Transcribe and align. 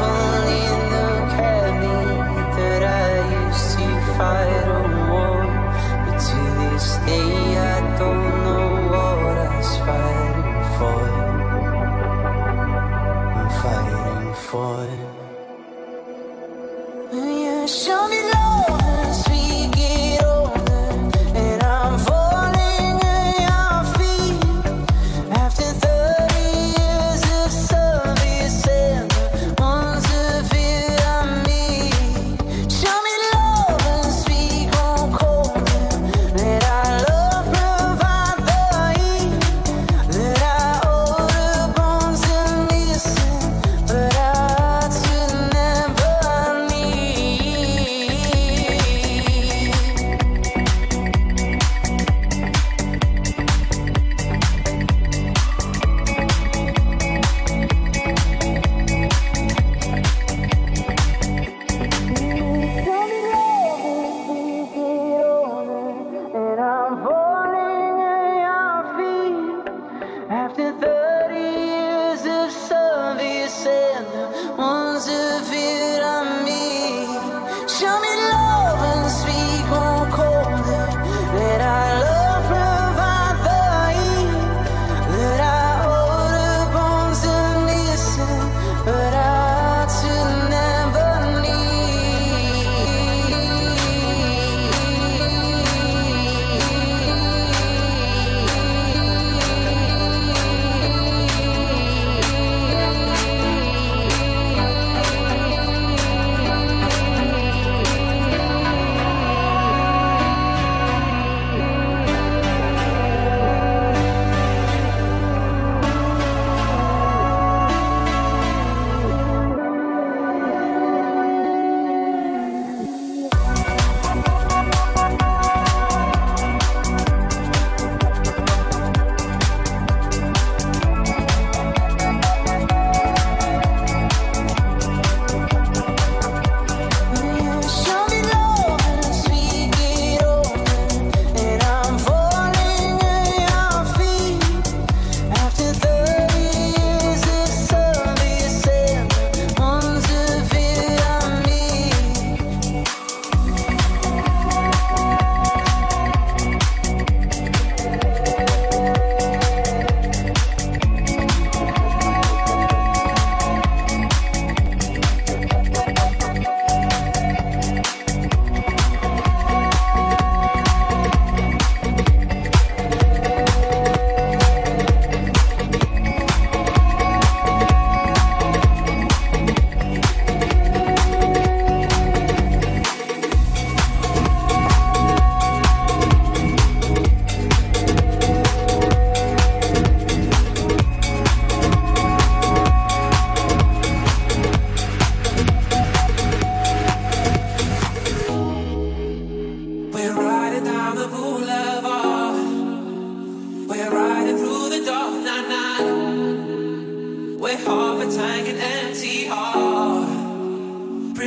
fun. 0.00 0.49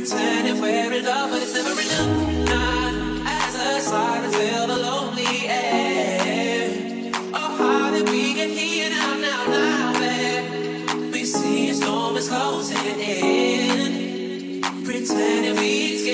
pretend 0.00 0.48
and 0.48 0.60
we're 0.62 0.92
in 0.92 1.04
love, 1.04 1.30
but 1.30 1.42
it's 1.42 1.52
never 1.52 1.72
enough. 1.72 2.48
Not 2.48 2.94
as 3.26 3.54
a 3.54 3.80
side 3.82 4.22
to 4.24 4.30
fill 4.30 4.66
the 4.66 4.78
lonely 4.78 5.46
air. 5.46 7.12
Oh, 7.34 7.56
how 7.58 7.90
did 7.90 8.08
we 8.08 8.32
get 8.32 8.48
here 8.48 8.88
now, 8.88 9.18
now, 9.18 9.46
now, 9.48 9.98
babe? 10.00 11.12
We 11.12 11.24
see 11.24 11.68
a 11.68 11.74
storm 11.74 12.16
is 12.16 12.28
closing 12.28 12.98
in. 12.98 14.62
Pretending 14.84 15.56
we 15.56 16.09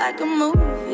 like 0.00 0.18
a 0.18 0.24
movie. 0.24 0.89